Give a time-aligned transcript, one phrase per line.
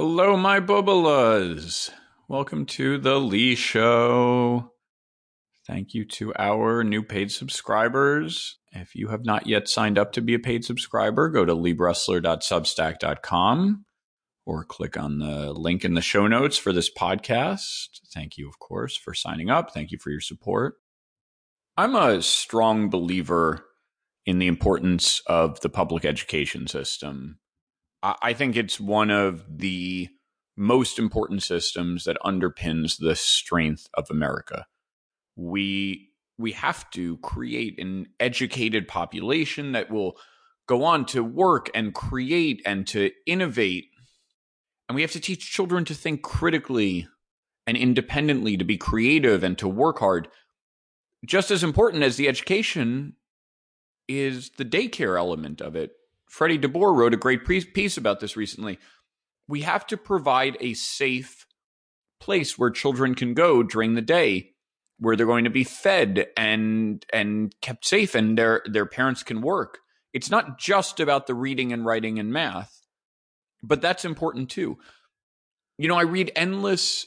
[0.00, 1.90] Hello, my bubbalas.
[2.28, 4.70] Welcome to the Lee Show.
[5.66, 8.58] Thank you to our new paid subscribers.
[8.70, 13.84] If you have not yet signed up to be a paid subscriber, go to leebressler.substack.com
[14.46, 17.88] or click on the link in the show notes for this podcast.
[18.14, 19.74] Thank you, of course, for signing up.
[19.74, 20.76] Thank you for your support.
[21.76, 23.64] I'm a strong believer
[24.24, 27.40] in the importance of the public education system.
[28.02, 30.08] I think it's one of the
[30.56, 34.66] most important systems that underpins the strength of America.
[35.36, 40.16] We we have to create an educated population that will
[40.68, 43.86] go on to work and create and to innovate.
[44.88, 47.08] And we have to teach children to think critically
[47.66, 50.28] and independently, to be creative and to work hard.
[51.26, 53.14] Just as important as the education
[54.06, 55.90] is the daycare element of it.
[56.28, 58.78] Freddie DeBoer wrote a great piece about this recently.
[59.48, 61.46] We have to provide a safe
[62.20, 64.52] place where children can go during the day
[64.98, 69.40] where they're going to be fed and and kept safe and their their parents can
[69.40, 69.78] work.
[70.12, 72.80] It's not just about the reading and writing and math,
[73.62, 74.78] but that's important too.
[75.76, 77.06] You know, I read endless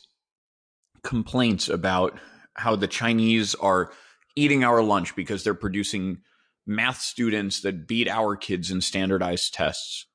[1.03, 2.17] complaints about
[2.55, 3.91] how the Chinese are
[4.35, 6.19] eating our lunch because they're producing
[6.65, 10.05] math students that beat our kids in standardized tests.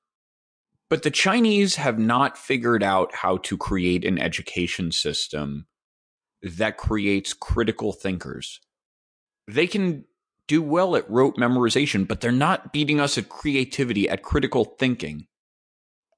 [0.89, 5.67] But the Chinese have not figured out how to create an education system
[6.43, 8.61] that creates critical thinkers.
[9.49, 10.05] They can
[10.47, 15.27] do well at rote memorization, but they're not beating us at creativity, at critical thinking.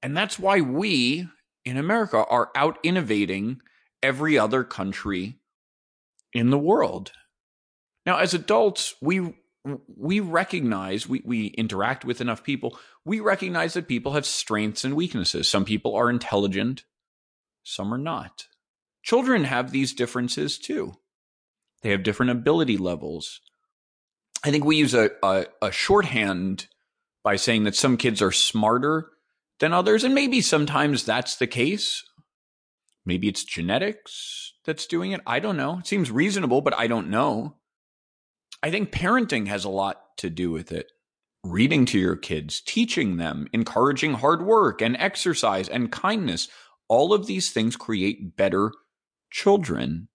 [0.03, 1.27] And that's why we
[1.65, 3.61] in America are out innovating
[4.01, 5.39] every other country
[6.31, 7.11] in the world.
[8.05, 9.35] Now, as adults, we
[9.87, 14.95] we recognize we, we interact with enough people we recognize that people have strengths and
[14.95, 15.49] weaknesses.
[15.49, 16.83] Some people are intelligent
[17.63, 18.47] some are not.
[19.03, 20.93] Children have these differences too.
[21.81, 23.41] They have different ability levels.
[24.43, 26.67] I think we use a, a, a shorthand
[27.23, 29.11] by saying that some kids are smarter
[29.59, 32.03] than others and maybe sometimes that's the case.
[33.05, 35.21] Maybe it's genetics that's doing it.
[35.27, 35.79] I don't know.
[35.79, 37.55] It seems reasonable but i don't know
[38.61, 40.91] I think parenting has a lot to do with it.
[41.43, 46.49] Reading to your kids, teaching them, encouraging hard work and exercise and kindness.
[46.89, 48.71] All of these things create better
[49.31, 50.09] children.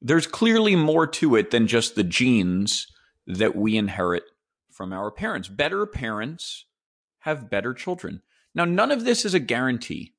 [0.00, 2.88] There's clearly more to it than just the genes
[3.26, 4.24] that we inherit
[4.72, 5.48] from our parents.
[5.48, 6.66] Better parents
[7.20, 8.22] have better children.
[8.52, 10.14] Now, none of this is a guarantee.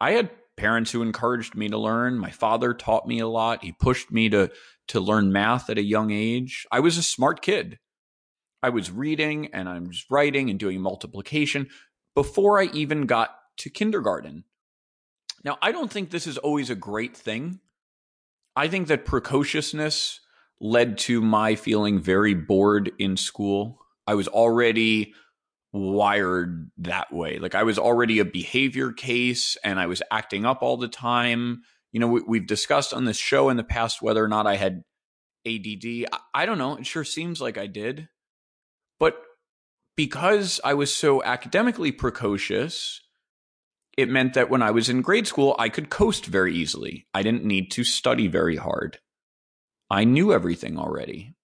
[0.00, 2.18] I had parents who encouraged me to learn.
[2.18, 3.64] My father taught me a lot.
[3.64, 4.50] He pushed me to
[4.90, 6.66] to learn math at a young age.
[6.72, 7.78] I was a smart kid.
[8.62, 11.68] I was reading and I was writing and doing multiplication
[12.14, 14.44] before I even got to kindergarten.
[15.44, 17.60] Now, I don't think this is always a great thing.
[18.56, 20.20] I think that precociousness
[20.60, 23.78] led to my feeling very bored in school.
[24.08, 25.14] I was already
[25.72, 27.38] wired that way.
[27.38, 31.62] Like I was already a behavior case and I was acting up all the time.
[31.92, 34.56] You know, we, have discussed on this show in the past whether or not I
[34.56, 34.82] had
[35.46, 36.06] ADD.
[36.12, 36.76] I, I don't know.
[36.76, 38.08] It sure seems like I did.
[38.98, 39.16] But
[39.96, 43.00] because I was so academically precocious,
[43.96, 47.06] it meant that when I was in grade school, I could coast very easily.
[47.12, 48.98] I didn't need to study very hard.
[49.90, 51.34] I knew everything already.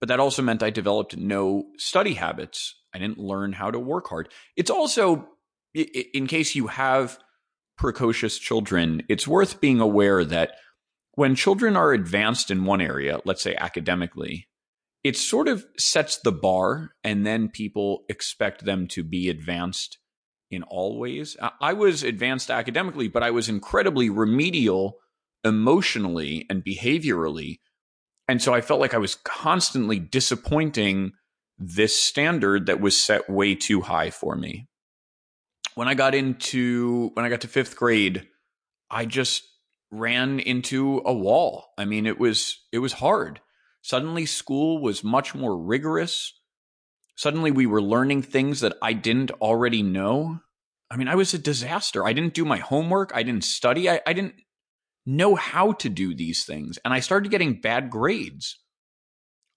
[0.00, 2.74] But that also meant I developed no study habits.
[2.94, 4.28] I didn't learn how to work hard.
[4.56, 5.28] It's also,
[5.74, 7.18] in case you have
[7.78, 10.52] precocious children, it's worth being aware that
[11.12, 14.48] when children are advanced in one area, let's say academically,
[15.02, 19.98] it sort of sets the bar, and then people expect them to be advanced
[20.50, 21.36] in all ways.
[21.60, 24.96] I was advanced academically, but I was incredibly remedial
[25.44, 27.60] emotionally and behaviorally.
[28.26, 31.12] And so I felt like I was constantly disappointing
[31.58, 34.67] this standard that was set way too high for me.
[35.78, 38.26] When I got into when I got to 5th grade,
[38.90, 39.44] I just
[39.92, 41.66] ran into a wall.
[41.78, 43.40] I mean, it was it was hard.
[43.80, 46.32] Suddenly school was much more rigorous.
[47.14, 50.40] Suddenly we were learning things that I didn't already know.
[50.90, 52.04] I mean, I was a disaster.
[52.04, 53.12] I didn't do my homework.
[53.14, 53.88] I didn't study.
[53.88, 54.34] I, I didn't
[55.06, 56.80] know how to do these things.
[56.84, 58.58] And I started getting bad grades.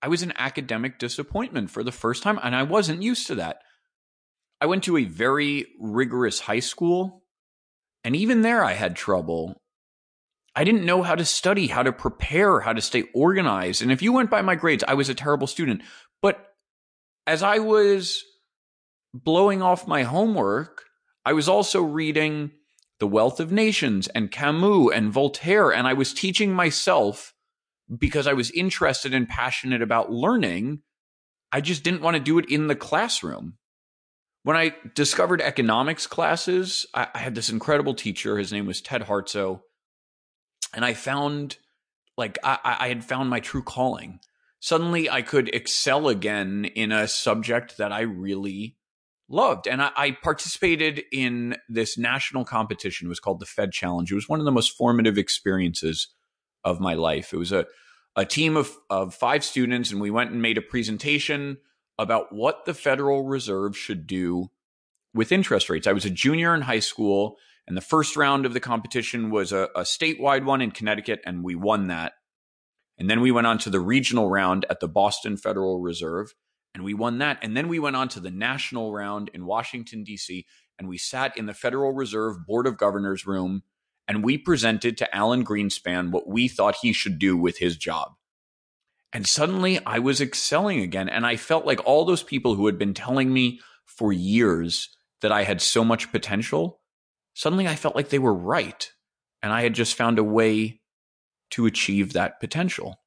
[0.04, 3.62] I was an academic disappointment for the first time, and I wasn't used to that.
[4.62, 7.24] I went to a very rigorous high school,
[8.04, 9.60] and even there I had trouble.
[10.56, 13.82] I didn't know how to study, how to prepare, how to stay organized.
[13.82, 15.82] And if you went by my grades, I was a terrible student.
[16.22, 16.54] But
[17.26, 18.24] as I was
[19.14, 20.84] blowing off my homework,
[21.26, 22.52] I was also reading
[23.00, 25.72] The Wealth of Nations and Camus and Voltaire.
[25.72, 27.34] And I was teaching myself
[27.98, 30.82] because I was interested and passionate about learning.
[31.52, 33.58] I just didn't want to do it in the classroom.
[34.44, 38.38] When I discovered economics classes, I, I had this incredible teacher.
[38.38, 39.62] His name was Ted Hartsoe.
[40.74, 41.58] And I found,
[42.18, 44.20] like, I, I had found my true calling.
[44.60, 48.78] Suddenly I could excel again in a subject that I really
[49.28, 49.68] loved.
[49.68, 53.08] And I, I, participated in this national competition.
[53.08, 54.12] It was called the Fed Challenge.
[54.12, 56.10] It was one of the most formative experiences
[56.64, 57.34] of my life.
[57.34, 57.66] It was a,
[58.16, 61.58] a team of, of five students, and we went and made a presentation
[62.02, 64.50] about what the Federal Reserve should do
[65.14, 65.88] with interest rates.
[65.88, 67.38] I was a junior in high school,
[67.68, 71.44] and the first round of the competition was a, a statewide one in Connecticut, and
[71.44, 72.14] we won that.
[72.98, 76.34] And then we went on to the regional round at the Boston Federal Reserve
[76.74, 77.40] and we won that.
[77.42, 80.46] And then we went on to the national round in Washington, D.C.,
[80.80, 83.64] and we sat in the Federal Reserve Board of Governors room
[84.08, 88.14] and we presented to Alan Greenspan what we thought he should do with his job.
[89.14, 91.10] And suddenly I was excelling again.
[91.10, 94.90] And I felt like all those people who had been telling me for years
[95.22, 96.80] that I had so much potential,
[97.34, 98.92] suddenly I felt like they were right.
[99.44, 100.82] And I had just found a way
[101.52, 103.02] to achieve that potential.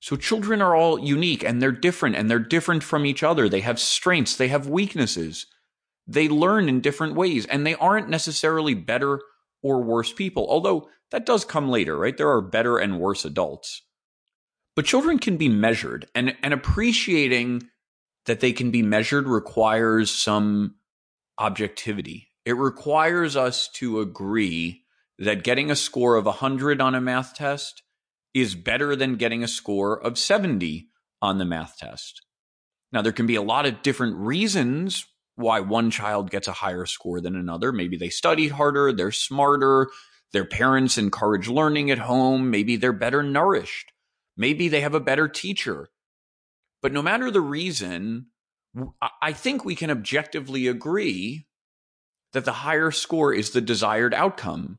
[0.00, 3.48] So children are all unique and they're different and they're different from each other.
[3.48, 5.46] They have strengths, they have weaknesses.
[6.06, 9.20] They learn in different ways and they aren't necessarily better
[9.62, 12.16] or worse people, although that does come later, right?
[12.16, 13.82] There are better and worse adults.
[14.76, 17.68] But children can be measured and, and appreciating
[18.26, 20.76] that they can be measured requires some
[21.38, 22.28] objectivity.
[22.44, 24.84] It requires us to agree
[25.18, 27.82] that getting a score of 100 on a math test
[28.32, 30.88] is better than getting a score of 70
[31.20, 32.22] on the math test.
[32.92, 35.06] Now, there can be a lot of different reasons
[35.36, 37.72] why one child gets a higher score than another.
[37.72, 39.88] Maybe they studied harder, they're smarter,
[40.32, 43.92] their parents encourage learning at home, maybe they're better nourished,
[44.40, 45.90] maybe they have a better teacher.
[46.80, 48.28] But no matter the reason,
[49.20, 51.46] I think we can objectively agree
[52.32, 54.78] that the higher score is the desired outcome.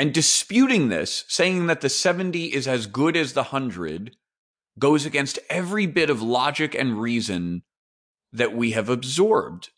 [0.00, 4.16] And disputing this, saying that the 70 is as good as the 100,
[4.78, 7.62] goes against every bit of logic and reason
[8.32, 9.70] that we have absorbed.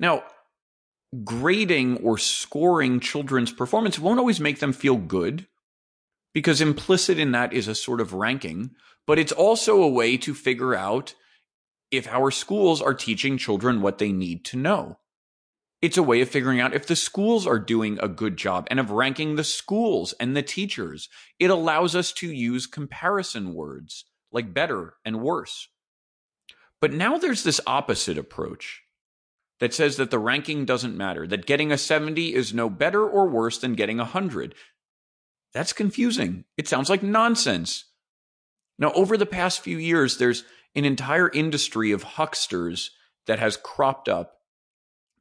[0.00, 0.24] Now,
[1.22, 5.46] grading or scoring children's performance won't always make them feel good
[6.34, 8.72] because implicit in that is a sort of ranking,
[9.06, 11.14] but it's also a way to figure out
[11.90, 14.98] if our schools are teaching children what they need to know.
[15.80, 18.80] It's a way of figuring out if the schools are doing a good job and
[18.80, 21.08] of ranking the schools and the teachers.
[21.38, 25.68] It allows us to use comparison words like better and worse.
[26.80, 28.82] But now there's this opposite approach
[29.60, 33.28] that says that the ranking doesn't matter, that getting a 70 is no better or
[33.28, 34.54] worse than getting a 100.
[35.54, 36.44] That's confusing.
[36.56, 37.84] It sounds like nonsense.
[38.78, 42.90] Now, over the past few years, there's an entire industry of hucksters
[43.26, 44.34] that has cropped up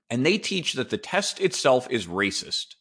[0.10, 2.76] and they teach that the test itself is racist.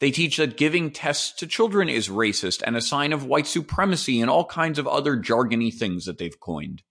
[0.00, 4.20] They teach that giving tests to children is racist and a sign of white supremacy
[4.20, 6.82] and all kinds of other jargony things that they've coined.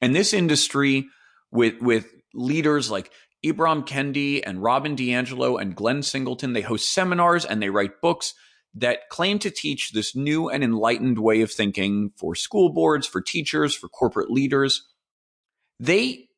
[0.00, 1.08] And this industry,
[1.50, 3.10] with, with leaders like
[3.44, 8.34] Ibram Kendi and Robin DiAngelo and Glenn Singleton, they host seminars and they write books
[8.74, 13.20] that claim to teach this new and enlightened way of thinking for school boards, for
[13.20, 14.88] teachers, for corporate leaders.
[15.78, 16.28] They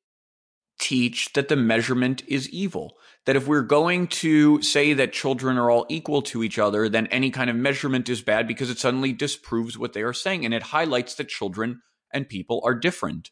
[0.79, 2.97] teach that the measurement is evil.
[3.27, 7.07] That if we're going to say that children are all equal to each other, then
[7.09, 10.53] any kind of measurement is bad because it suddenly disproves what they are saying and
[10.53, 13.31] it highlights that children and people are different.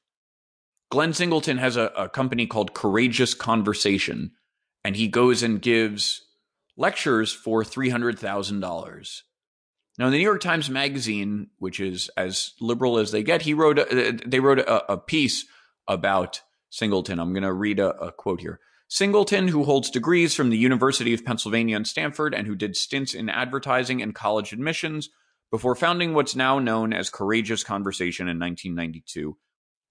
[0.91, 4.33] Glenn Singleton has a, a company called Courageous Conversation,
[4.85, 6.21] and he goes and gives
[6.77, 9.21] lectures for $300,000.
[9.99, 13.55] Now, in the New York Times Magazine, which is as liberal as they get, he
[13.55, 15.45] wrote a, they wrote a, a piece
[15.87, 17.19] about Singleton.
[17.19, 18.61] I'm going to read a, a quote here.
[18.89, 23.15] Singleton, who holds degrees from the University of Pennsylvania and Stanford and who did stints
[23.15, 25.11] in advertising and college admissions
[25.51, 29.37] before founding what's now known as Courageous Conversation in 1992,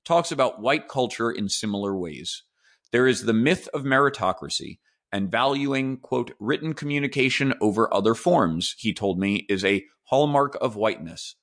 [0.05, 2.43] talks about white culture in similar ways.
[2.91, 4.79] There is the myth of meritocracy
[5.11, 10.75] and valuing, quote, written communication over other forms, he told me, is a hallmark of
[10.75, 11.35] whiteness,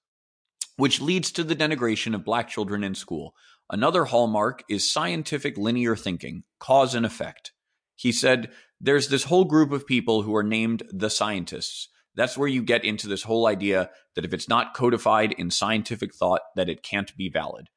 [0.76, 3.35] which leads to the denigration of black children in school.
[3.70, 7.52] Another hallmark is scientific linear thinking, cause and effect.
[7.96, 11.88] He said, there's this whole group of people who are named the scientists.
[12.14, 16.14] That's where you get into this whole idea that if it's not codified in scientific
[16.14, 17.68] thought, that it can't be valid.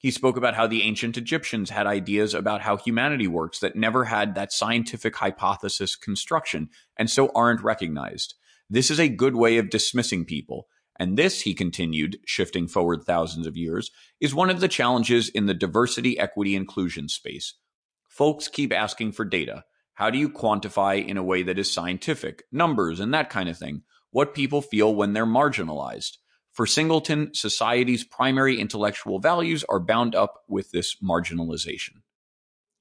[0.00, 4.04] He spoke about how the ancient Egyptians had ideas about how humanity works that never
[4.04, 8.34] had that scientific hypothesis construction and so aren't recognized.
[8.70, 10.68] This is a good way of dismissing people.
[11.00, 13.90] And this, he continued, shifting forward thousands of years,
[14.20, 17.54] is one of the challenges in the diversity, equity, inclusion space.
[18.08, 19.64] Folks keep asking for data.
[19.94, 23.58] How do you quantify in a way that is scientific, numbers, and that kind of
[23.58, 26.18] thing, what people feel when they're marginalized?
[26.58, 32.02] For Singleton, society's primary intellectual values are bound up with this marginalization.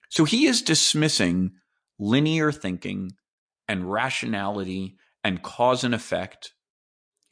[0.10, 1.52] So he is dismissing
[2.00, 3.12] linear thinking
[3.68, 6.54] and rationality and cause and effect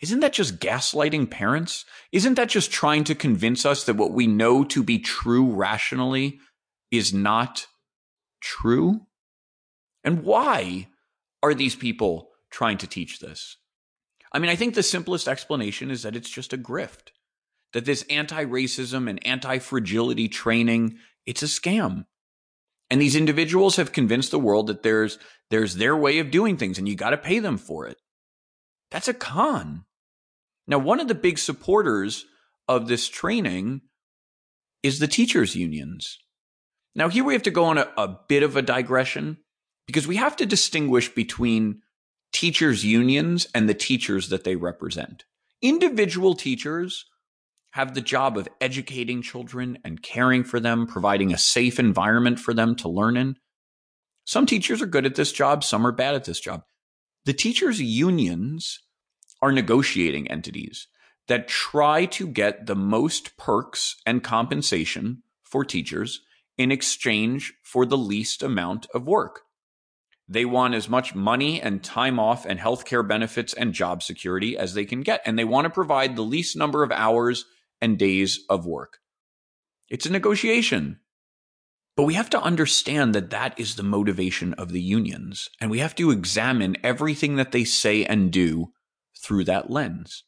[0.01, 1.83] isn't that just gaslighting parents?
[2.11, 6.39] Isn't that just trying to convince us that what we know to be true rationally
[6.91, 7.65] is not
[8.41, 9.07] true?
[10.03, 10.89] And why
[11.41, 13.57] are these people trying to teach this?
[14.35, 17.11] I mean, I think the simplest explanation is that it's just a grift.
[17.71, 22.03] That this anti-racism and anti-fragility training, it's a scam.
[22.89, 25.17] And these individuals have convinced the world that there's
[25.51, 27.95] there's their way of doing things and you got to pay them for it.
[28.91, 29.85] That's a con.
[30.67, 32.25] Now, one of the big supporters
[32.67, 33.83] of this training
[34.83, 36.19] is the teachers' unions.
[36.93, 39.37] Now, here we have to go on a, a bit of a digression
[39.87, 41.83] because we have to distinguish between
[42.35, 45.23] teachers' unions and the teachers that they represent.
[45.61, 47.05] Individual teachers
[47.71, 52.53] have the job of educating children and caring for them, providing a safe environment for
[52.53, 53.37] them to learn in.
[54.25, 56.63] Some teachers are good at this job, some are bad at this job.
[57.23, 58.81] The teachers' unions
[59.41, 60.89] are negotiating entities
[61.29, 66.19] that try to get the most perks and compensation for teachers
[66.57, 69.44] in exchange for the least amount of work.
[70.27, 74.73] They want as much money and time off and healthcare benefits and job security as
[74.73, 77.45] they can get, and they want to provide the least number of hours
[77.79, 78.99] and days of work.
[79.87, 80.99] It's a negotiation.
[81.95, 85.79] But we have to understand that that is the motivation of the unions, and we
[85.79, 88.73] have to examine everything that they say and do
[89.17, 90.23] through that lens.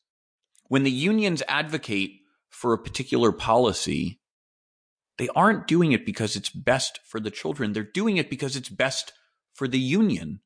[0.68, 2.12] When the unions advocate
[2.50, 4.22] for a particular policy,
[5.18, 7.74] they aren't doing it because it's best for the children.
[7.74, 9.12] They're doing it because it's best
[9.58, 10.40] for the union.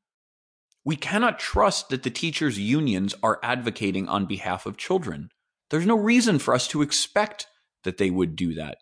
[0.86, 5.30] We cannot trust that the teachers' unions are advocating on behalf of children.
[5.70, 7.48] There's no reason for us to expect
[7.84, 8.78] that they would do that.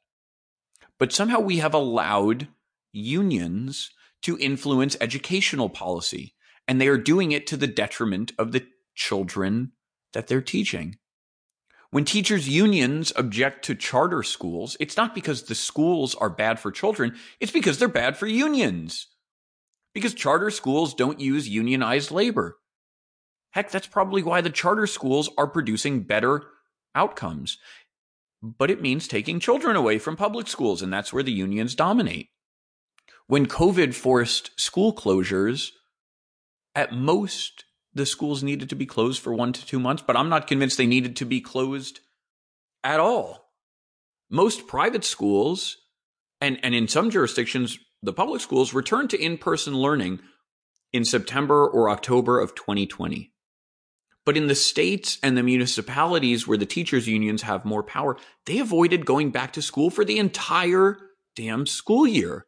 [1.00, 2.48] But somehow we have allowed
[2.94, 3.90] unions
[4.22, 6.36] to influence educational policy,
[6.68, 9.72] and they are doing it to the detriment of the children
[10.14, 10.98] that they're teaching.
[11.90, 16.72] When teachers' unions object to charter schools, it's not because the schools are bad for
[16.72, 19.08] children, it's because they're bad for unions.
[19.94, 22.58] Because charter schools don't use unionized labor.
[23.52, 26.44] Heck, that's probably why the charter schools are producing better
[26.94, 27.58] outcomes.
[28.42, 32.30] But it means taking children away from public schools, and that's where the unions dominate.
[33.28, 35.72] When COVID forced school closures,
[36.76, 40.30] at most the schools needed to be closed for one to two months, but I'm
[40.30, 42.00] not convinced they needed to be closed
[42.84, 43.50] at all.
[44.30, 45.78] Most private schools,
[46.40, 50.20] and, and in some jurisdictions, the public schools returned to in person learning
[50.94, 53.32] in September or October of 2020.
[54.26, 58.60] But in the states and the municipalities where the teachers' unions have more power, they
[58.60, 60.98] avoided going back to school for the entire
[61.36, 62.46] damn school year.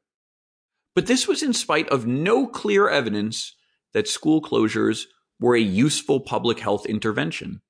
[0.93, 3.55] But this was in spite of no clear evidence
[3.93, 5.05] that school closures
[5.39, 7.61] were a useful public health intervention.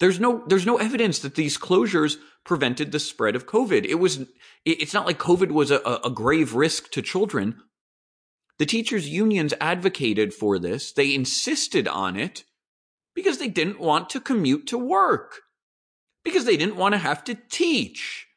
[0.00, 3.84] There's no there's no evidence that these closures prevented the spread of COVID.
[3.84, 4.26] It was
[4.64, 7.60] it's not like COVID was a, a grave risk to children.
[8.58, 10.92] The teachers unions advocated for this.
[10.92, 12.44] They insisted on it
[13.14, 15.40] because they didn't want to commute to work.
[16.24, 18.28] Because they didn't want to have to teach.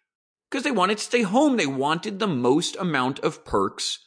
[0.50, 1.58] Because they wanted to stay home.
[1.58, 4.00] They wanted the most amount of perks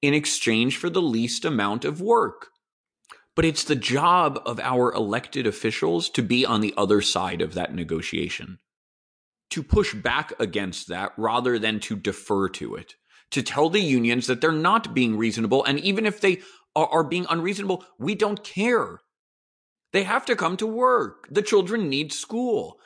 [0.00, 2.49] in exchange for the least amount of work.
[3.36, 7.54] But it's the job of our elected officials to be on the other side of
[7.54, 8.58] that negotiation,
[9.50, 12.94] to push back against that rather than to defer to it,
[13.30, 15.64] to tell the unions that they're not being reasonable.
[15.64, 16.40] And even if they
[16.76, 19.00] are, being unreasonable, we don't care.
[19.92, 21.26] They have to come to work.
[21.30, 22.78] The children need school.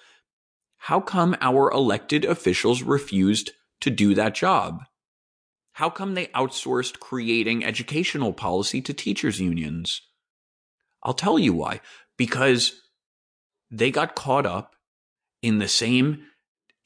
[0.76, 4.80] How come our elected officials refused to do that job?
[5.72, 10.00] How come they outsourced creating educational policy to teachers' unions?
[11.04, 11.80] I'll tell you why.
[12.16, 12.80] Because
[13.70, 14.76] they got caught up
[15.42, 16.24] in the same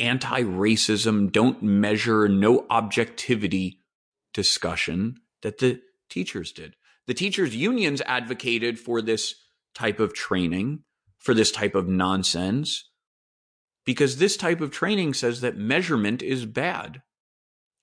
[0.01, 3.81] anti racism, don't measure, no objectivity
[4.33, 6.75] discussion that the teachers did.
[7.07, 9.35] The teachers' unions advocated for this
[9.75, 10.85] type of training,
[11.17, 12.91] for this type of nonsense,
[13.85, 17.03] because this type of training says that measurement is bad,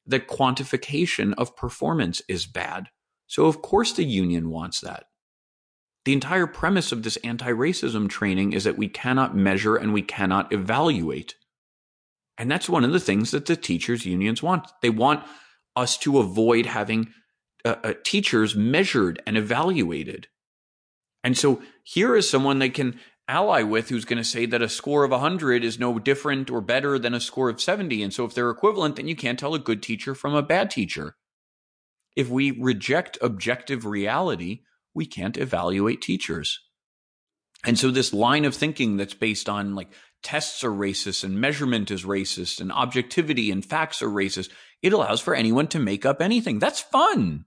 [0.06, 2.90] that quantification of performance is bad.
[3.28, 5.06] So, of course, the union wants that.
[6.06, 10.04] The entire premise of this anti racism training is that we cannot measure and we
[10.04, 11.36] cannot evaluate.
[12.38, 14.72] And that's one of the things that the teachers' unions want.
[14.82, 15.24] They want
[15.76, 17.14] us to avoid having
[17.64, 20.28] uh, uh, teachers measured and evaluated.
[21.24, 24.70] And so here is someone they can ally with who's going to say that a
[24.70, 28.04] score of 100 is no different or better than a score of 70.
[28.04, 30.70] And so if they're equivalent, then you can't tell a good teacher from a bad
[30.70, 31.16] teacher.
[32.16, 34.62] If we reject objective reality,
[34.96, 36.60] we can't evaluate teachers.
[37.66, 39.90] And so this line of thinking that's based on like
[40.24, 44.50] tests are racist and measurement is racist and objectivity and facts are racist,
[44.82, 46.60] it allows for anyone to make up anything.
[46.60, 47.46] That's fun.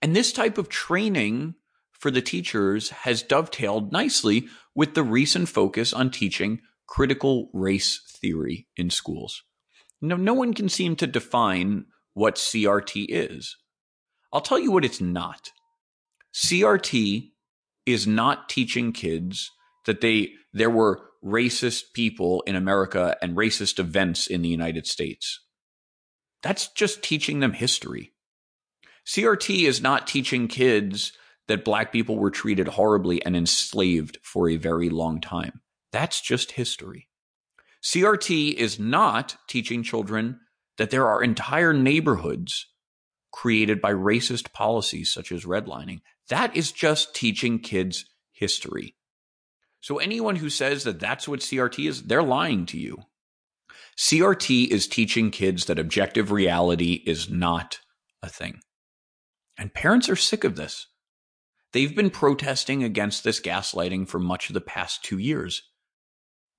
[0.00, 1.54] And this type of training
[1.92, 8.66] for the teachers has dovetailed nicely with the recent focus on teaching critical race theory
[8.76, 9.44] in schools.
[10.00, 13.56] Now, no one can seem to define what CRT is.
[14.32, 15.50] I'll tell you what it's not.
[16.34, 17.30] CRT
[17.86, 19.50] is not teaching kids
[19.86, 25.40] that they there were racist people in America and racist events in the United States.
[26.42, 28.12] That's just teaching them history.
[29.06, 31.12] CRT is not teaching kids
[31.48, 35.60] that black people were treated horribly and enslaved for a very long time.
[35.92, 37.08] That's just history.
[37.82, 40.40] CRT is not teaching children
[40.78, 42.66] that there are entire neighborhoods
[43.32, 46.00] created by racist policies such as redlining.
[46.28, 48.94] That is just teaching kids history.
[49.80, 52.98] So anyone who says that that's what CRT is, they're lying to you.
[53.98, 57.80] CRT is teaching kids that objective reality is not
[58.22, 58.60] a thing.
[59.58, 60.86] And parents are sick of this.
[61.72, 65.62] They've been protesting against this gaslighting for much of the past two years.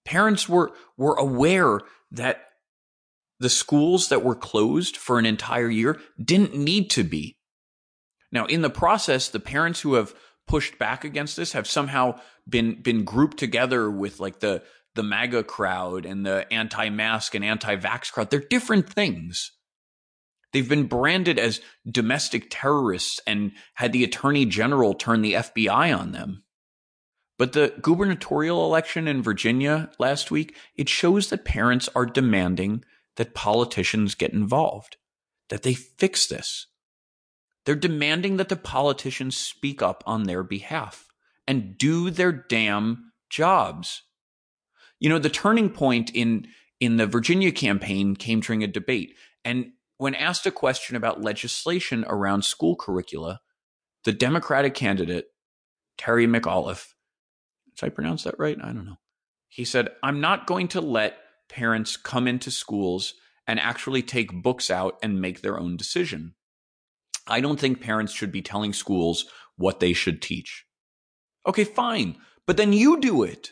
[0.06, 1.80] Parents were, were aware
[2.12, 2.42] that
[3.40, 7.38] the schools that were closed for an entire year didn't need to be.
[8.34, 10.14] Now, in the process, the parents who have
[10.48, 12.20] pushed back against this have somehow
[12.50, 14.64] been been grouped together with like the
[14.96, 18.30] the MAGA crowd and the anti-mask and anti-vax crowd.
[18.30, 19.52] They're different things.
[20.52, 26.12] They've been branded as domestic terrorists and had the attorney general turn the FBI on
[26.12, 26.44] them.
[27.40, 32.84] But the gubernatorial election in Virginia last week, it shows that parents are demanding
[33.16, 34.98] that politicians get involved,
[35.50, 36.68] that they fix this.
[37.66, 41.08] They're demanding that the politicians speak up on their behalf
[41.48, 44.04] and do their damn jobs.
[45.00, 46.48] You know, the turning point in
[46.80, 49.16] in the Virginia campaign came during a debate.
[49.46, 53.40] And when asked a question about legislation around school curricula,
[54.04, 55.28] the Democratic candidate,
[55.98, 56.90] Terry McAuliffe,
[57.78, 58.58] did I pronounce that right?
[58.62, 58.98] I don't know.
[59.48, 63.14] He said, I'm not going to let parents come into schools
[63.48, 66.36] and actually take books out and make their own decision.
[67.28, 70.66] I don't think parents should be telling schools what they should teach.
[71.48, 72.18] Okay, fine.
[72.46, 73.52] But then you do it.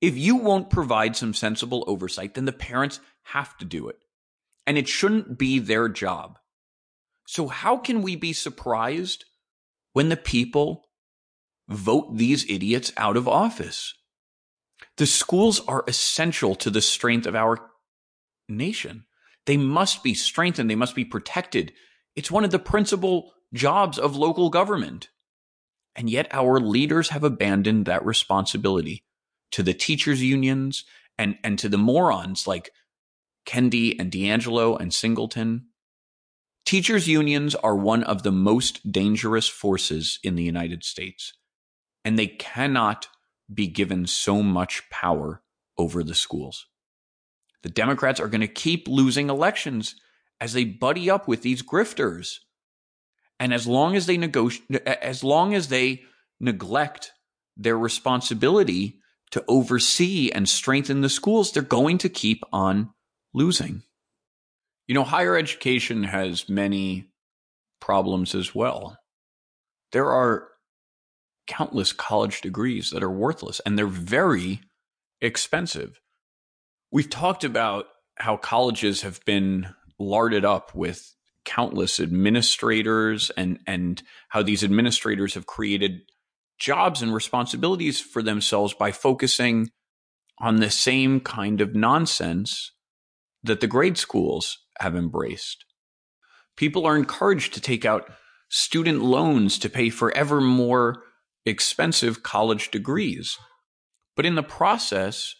[0.00, 3.96] If you won't provide some sensible oversight, then the parents have to do it.
[4.66, 6.38] And it shouldn't be their job.
[7.26, 9.24] So, how can we be surprised
[9.92, 10.84] when the people
[11.68, 13.94] vote these idiots out of office?
[14.96, 17.58] The schools are essential to the strength of our
[18.48, 19.04] nation.
[19.46, 21.72] They must be strengthened, they must be protected.
[22.16, 25.08] It's one of the principal jobs of local government.
[25.96, 29.04] And yet, our leaders have abandoned that responsibility
[29.52, 30.84] to the teachers' unions
[31.18, 32.70] and, and to the morons like
[33.46, 35.66] Kendi and DiAngelo and Singleton.
[36.64, 41.32] Teachers' unions are one of the most dangerous forces in the United States,
[42.04, 43.08] and they cannot
[43.52, 45.42] be given so much power
[45.76, 46.66] over the schools.
[47.62, 49.96] The Democrats are going to keep losing elections
[50.40, 52.36] as they buddy up with these grifters.
[53.38, 56.02] And as long as they negotiate, as long as they
[56.40, 57.12] neglect
[57.56, 58.98] their responsibility
[59.30, 62.90] to oversee and strengthen the schools, they're going to keep on
[63.32, 63.82] losing.
[64.88, 67.06] You know, higher education has many
[67.80, 68.98] problems as well.
[69.92, 70.48] There are
[71.46, 74.60] countless college degrees that are worthless and they're very
[75.20, 76.00] expensive.
[76.92, 79.68] We've talked about how colleges have been
[80.00, 86.00] larded up with countless administrators and and how these administrators have created
[86.58, 89.70] jobs and responsibilities for themselves by focusing
[90.38, 92.72] on the same kind of nonsense
[93.42, 95.64] that the grade schools have embraced.
[96.56, 98.10] People are encouraged to take out
[98.48, 101.02] student loans to pay for ever more
[101.46, 103.38] expensive college degrees.
[104.16, 105.34] But in the process,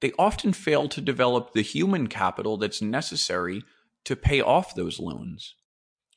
[0.00, 3.62] they often fail to develop the human capital that's necessary
[4.04, 5.54] to pay off those loans.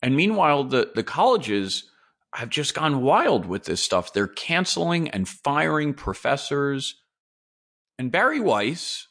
[0.02, 1.89] And meanwhile, the, the colleges
[2.34, 4.13] have just gone wild with this stuff.
[4.13, 6.96] They're canceling and firing professors.
[7.98, 9.08] And Bari Weiss,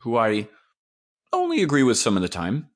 [0.00, 0.48] who I
[1.32, 2.68] only agree with some of the time,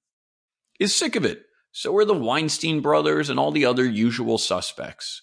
[0.78, 1.42] is sick of it.
[1.72, 5.22] So are the Weinstein brothers and all the other usual suspects.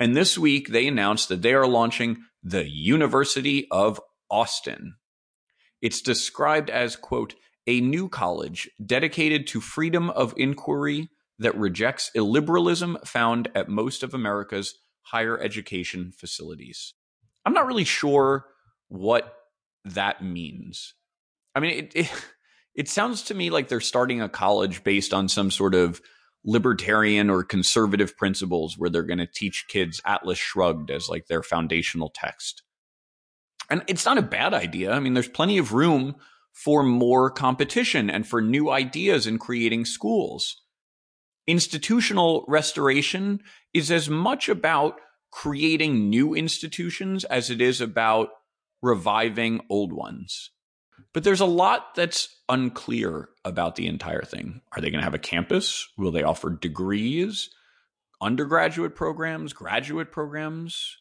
[0.00, 4.00] And this week, they announced that they are launching the University of
[4.30, 4.96] Austin.
[5.82, 7.34] It's described as, quote,
[7.66, 11.08] a new college dedicated to freedom of inquiry
[11.38, 16.94] that rejects illiberalism found at most of America's higher education facilities.
[17.44, 18.46] I'm not really sure
[18.88, 19.34] what
[19.84, 20.94] that means.
[21.54, 22.12] I mean, it, it,
[22.74, 26.00] it sounds to me like they're starting a college based on some sort of
[26.44, 31.42] libertarian or conservative principles where they're going to teach kids Atlas Shrugged as like their
[31.42, 32.62] foundational text.
[33.74, 34.92] And it's not a bad idea.
[34.92, 36.14] I mean, there's plenty of room
[36.52, 40.62] for more competition and for new ideas in creating schools
[41.46, 43.40] institutional restoration
[43.72, 48.28] is as much about creating new institutions as it is about
[48.82, 50.50] reviving old ones.
[51.12, 54.62] But there's a lot that's unclear about the entire thing.
[54.72, 55.88] Are they going to have a campus?
[55.98, 57.50] Will they offer degrees,
[58.20, 60.98] undergraduate programs, graduate programs?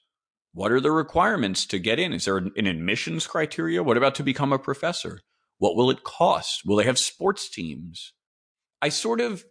[0.54, 2.14] What are the requirements to get in?
[2.14, 3.82] Is there an admissions criteria?
[3.82, 5.20] What about to become a professor?
[5.58, 6.62] What will it cost?
[6.66, 8.14] Will they have sports teams?
[8.82, 9.44] I sort of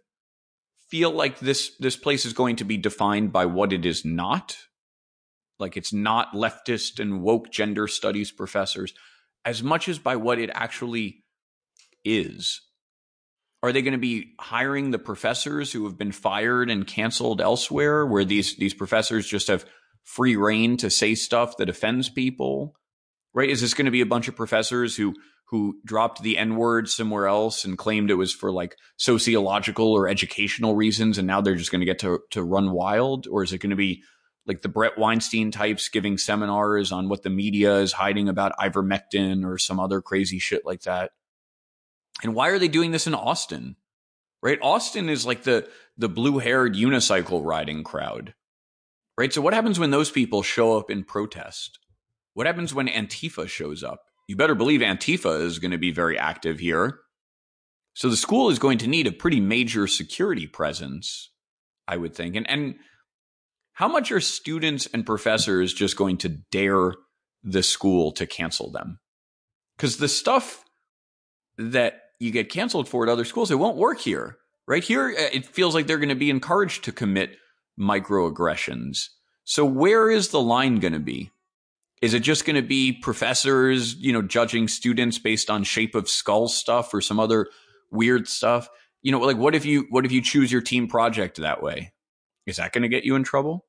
[0.89, 4.57] feel like this this place is going to be defined by what it is not.
[5.59, 8.93] Like it's not leftist and woke gender studies professors
[9.43, 11.23] as much as by what it actually
[12.05, 12.61] is.
[13.61, 18.05] Are they going to be hiring the professors who have been fired and canceled elsewhere
[18.05, 19.65] where these these professors just have
[20.03, 22.75] free reign to say stuff that offends people?
[23.33, 23.49] Right?
[23.49, 25.15] Is this going to be a bunch of professors who
[25.47, 30.07] who dropped the N word somewhere else and claimed it was for like sociological or
[30.07, 33.53] educational reasons, and now they're just going to get to to run wild, or is
[33.53, 34.03] it going to be
[34.45, 39.45] like the Bret Weinstein types giving seminars on what the media is hiding about ivermectin
[39.45, 41.11] or some other crazy shit like that?
[42.23, 43.75] And why are they doing this in Austin?
[44.41, 44.59] Right?
[44.61, 48.33] Austin is like the the blue-haired unicycle riding crowd.
[49.17, 49.31] Right?
[49.31, 51.79] So what happens when those people show up in protest?
[52.33, 54.01] What happens when Antifa shows up?
[54.27, 56.99] you better believe Antifa is going to be very active here.
[57.93, 61.31] So the school is going to need a pretty major security presence,
[61.87, 62.35] I would think.
[62.35, 62.75] And and
[63.73, 66.93] how much are students and professors just going to dare
[67.43, 68.99] the school to cancel them?
[69.75, 70.63] Because the stuff
[71.57, 74.37] that you get canceled for at other schools, it won't work here.
[74.65, 77.35] Right here, uh, it feels like they're going to be encouraged to commit
[77.79, 79.09] microaggressions.
[79.43, 81.31] So where is the line going to be?
[82.01, 86.09] Is it just going to be professors, you know, judging students based on shape of
[86.09, 87.47] skull stuff or some other
[87.91, 88.67] weird stuff?
[89.01, 91.93] You know, like what if you what if you choose your team project that way?
[92.45, 93.65] Is that going to get you in trouble?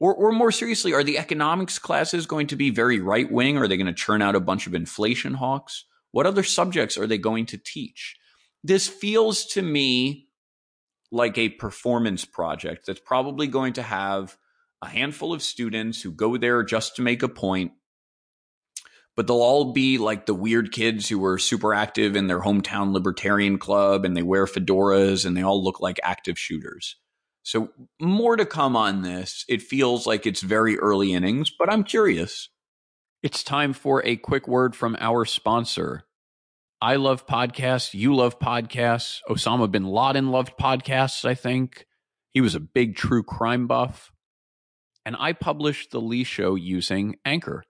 [0.00, 3.56] Or, or more seriously, are the economics classes going to be very right wing?
[3.56, 5.84] Are they going to churn out a bunch of inflation hawks?
[6.10, 8.16] What other subjects are they going to teach?
[8.64, 10.26] This feels to me
[11.12, 14.36] like a performance project that's probably going to have
[14.80, 17.72] a handful of students who go there just to make a point,
[19.14, 22.92] but they'll all be like the weird kids who are super active in their hometown
[22.92, 26.96] libertarian club and they wear fedoras and they all look like active shooters.
[27.44, 27.70] So,
[28.00, 29.44] more to come on this.
[29.48, 32.48] It feels like it's very early innings, but I'm curious.
[33.22, 36.04] It's time for a quick word from our sponsor.
[36.82, 37.94] I love podcasts.
[37.94, 39.20] You love podcasts.
[39.30, 41.86] Osama bin Laden loved podcasts, I think.
[42.32, 44.10] He was a big true crime buff
[45.04, 47.64] and I published the Lee Show using Anchor.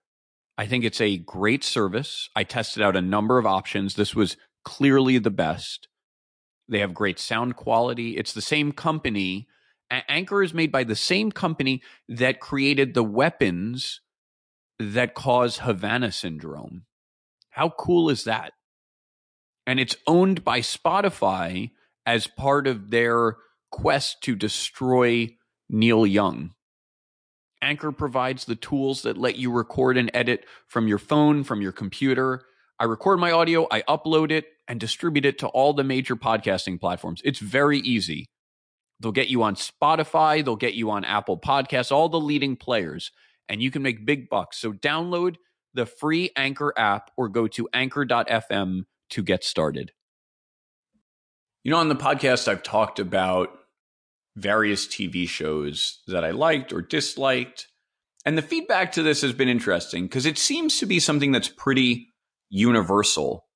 [0.56, 2.28] I think it's a great service.
[2.36, 3.94] I tested out a number of options.
[3.94, 5.88] This was clearly the best.
[6.68, 8.16] They have great sound quality.
[8.16, 9.46] It's the same company.
[9.90, 14.00] Anchor is made by the same company that created the weapons
[14.78, 16.84] that cause Havana syndrome.
[17.50, 18.52] How cool is that?
[19.66, 21.70] And it's owned by Spotify
[22.04, 23.36] as part of their
[23.70, 25.36] quest to destroy
[25.68, 26.54] Neil Young.
[27.62, 31.72] Anchor provides the tools that let you record and edit from your phone, from your
[31.72, 32.42] computer.
[32.78, 36.80] I record my audio, I upload it, and distribute it to all the major podcasting
[36.80, 37.22] platforms.
[37.24, 38.26] It's very easy.
[38.98, 43.10] They'll get you on Spotify, they'll get you on Apple Podcasts, all the leading players,
[43.48, 44.58] and you can make big bucks.
[44.58, 45.36] So download
[45.74, 49.92] the free Anchor app or go to anchor.fm to get started.
[51.64, 53.50] You know, on the podcast, I've talked about
[54.36, 57.68] various TV shows that I liked or disliked.
[58.24, 61.48] And the feedback to this has been interesting because it seems to be something that's
[61.48, 62.08] pretty
[62.48, 63.46] universal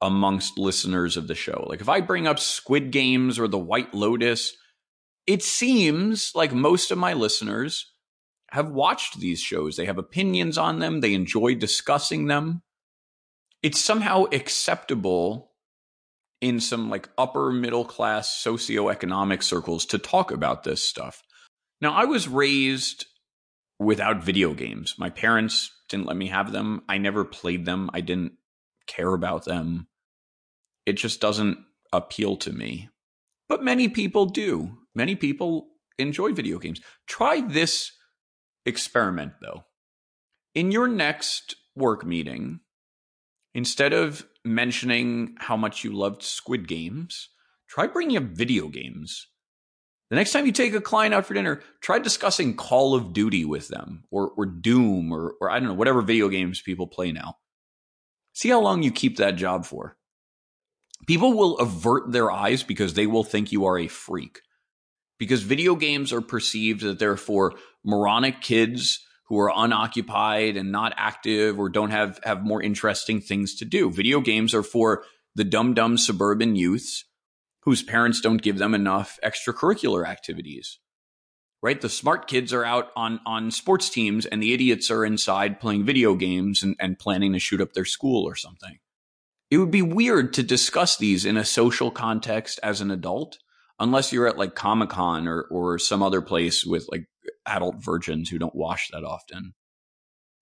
[0.00, 1.66] amongst listeners of the show.
[1.68, 4.54] Like if I bring up Squid Games or The White Lotus,
[5.26, 7.92] it seems like most of my listeners
[8.50, 9.76] have watched these shows.
[9.76, 12.62] They have opinions on them, they enjoy discussing them.
[13.62, 15.52] It's somehow acceptable
[16.40, 21.22] in some like upper middle class socioeconomic circles to talk about this stuff.
[21.80, 23.06] Now, I was raised
[23.78, 24.94] without video games.
[24.98, 26.82] My parents didn't let me have them.
[26.88, 27.90] I never played them.
[27.92, 28.32] I didn't
[28.86, 29.88] care about them.
[30.84, 31.58] It just doesn't
[31.92, 32.88] appeal to me.
[33.48, 34.78] But many people do.
[34.94, 36.80] Many people enjoy video games.
[37.06, 37.92] Try this
[38.64, 39.64] experiment, though.
[40.54, 42.60] In your next work meeting,
[43.56, 47.30] instead of mentioning how much you loved Squid Games,
[47.66, 49.28] try bringing up video games.
[50.10, 53.46] The next time you take a client out for dinner, try discussing Call of Duty
[53.46, 57.12] with them or, or Doom or, or I don't know, whatever video games people play
[57.12, 57.38] now.
[58.34, 59.96] See how long you keep that job for.
[61.06, 64.42] People will avert their eyes because they will think you are a freak.
[65.18, 70.94] Because video games are perceived that they're for moronic kids who are unoccupied and not
[70.96, 73.90] active or don't have, have more interesting things to do.
[73.90, 77.04] Video games are for the dumb, dumb suburban youths
[77.62, 80.78] whose parents don't give them enough extracurricular activities.
[81.62, 81.80] Right?
[81.80, 85.84] The smart kids are out on, on sports teams and the idiots are inside playing
[85.84, 88.78] video games and, and planning to shoot up their school or something.
[89.50, 93.38] It would be weird to discuss these in a social context as an adult,
[93.80, 97.06] unless you're at like Comic Con or, or some other place with like
[97.46, 99.54] adult virgins who don't wash that often.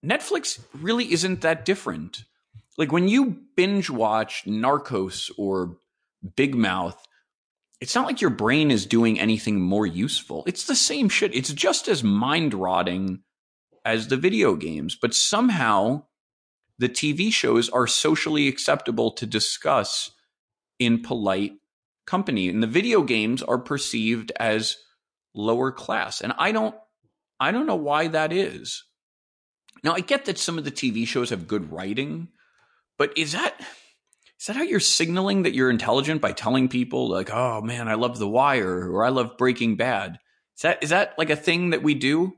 [0.04, 2.24] Netflix really isn't that different.
[2.76, 5.78] Like when you binge watch Narcos or
[6.36, 7.06] Big Mouth,
[7.80, 10.44] it's not like your brain is doing anything more useful.
[10.46, 11.34] It's the same shit.
[11.34, 13.20] It's just as mind rotting
[13.84, 16.04] as the video games, but somehow
[16.78, 20.10] the TV shows are socially acceptable to discuss
[20.78, 21.52] in polite
[22.06, 22.48] company.
[22.48, 24.76] And the video games are perceived as
[25.34, 26.20] lower class.
[26.20, 26.74] And I don't
[27.40, 28.84] I don't know why that is.
[29.82, 32.28] Now I get that some of the TV shows have good writing,
[32.96, 33.60] but is that
[34.40, 37.94] is that how you're signaling that you're intelligent by telling people like, "Oh man, I
[37.94, 40.18] love The Wire" or "I love Breaking Bad"?
[40.56, 42.34] Is that is that like a thing that we do?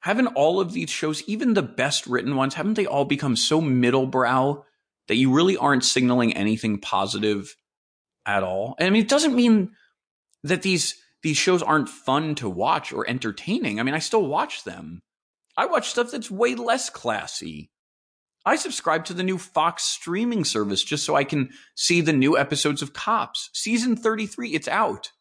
[0.00, 3.60] Haven't all of these shows, even the best written ones, haven't they all become so
[3.60, 4.62] middlebrow
[5.08, 7.54] that you really aren't signaling anything positive
[8.24, 8.76] at all?
[8.78, 9.72] And I mean, it doesn't mean
[10.42, 13.78] that these these shows aren't fun to watch or entertaining.
[13.78, 15.00] I mean, I still watch them.
[15.56, 17.70] I watch stuff that's way less classy.
[18.46, 22.38] I subscribe to the new Fox streaming service just so I can see the new
[22.38, 23.50] episodes of Cops.
[23.52, 25.12] Season 33, it's out.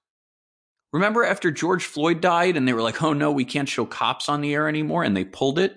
[0.94, 4.30] Remember after George Floyd died and they were like, oh no, we can't show Cops
[4.30, 5.76] on the air anymore, and they pulled it?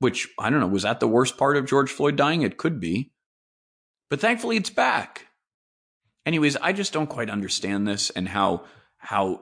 [0.00, 2.42] Which, I don't know, was that the worst part of George Floyd dying?
[2.42, 3.12] It could be.
[4.10, 5.28] But thankfully, it's back.
[6.26, 8.64] Anyways, I just don't quite understand this and how
[9.04, 9.38] how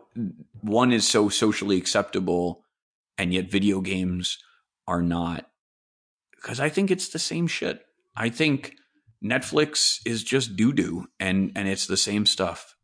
[0.61, 2.65] one is so socially acceptable
[3.17, 4.39] and yet video games
[4.89, 5.49] are not
[6.35, 7.81] because I think it's the same shit.
[8.17, 8.75] I think
[9.25, 12.75] Netflix is just doo doo and and it's the same stuff.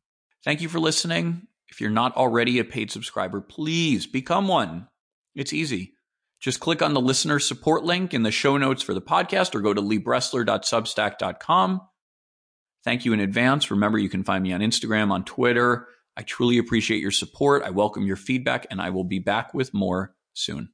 [0.45, 1.49] Thank you for listening.
[1.69, 4.87] If you're not already a paid subscriber, please become one.
[5.35, 5.95] It's easy.
[6.41, 9.61] Just click on the listener support link in the show notes for the podcast or
[9.61, 11.81] go to leebressler.substack.com.
[12.85, 13.73] Thank you in advance.
[13.73, 17.62] Remember, you can find me on Instagram, on Twitter, I truly appreciate your support.
[17.62, 20.70] I welcome your feedback, and I will be back with more soon.